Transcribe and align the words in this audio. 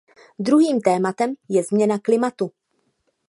Druhým 0.39 0.81
tématem 0.81 1.33
je 1.49 1.63
změna 1.63 1.99
klimatu. 1.99 2.51